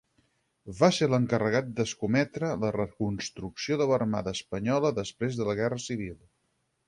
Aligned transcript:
Va 0.77 0.87
ser 0.99 1.07
l'encarregat 1.13 1.67
d'escometre 1.79 2.49
la 2.63 2.71
reconstrucció 2.77 3.77
de 3.81 3.87
l'Armada 3.91 4.35
espanyola 4.39 4.93
després 5.01 5.37
de 5.41 5.47
la 5.51 5.55
Guerra 5.61 5.81
Civil. 5.87 6.19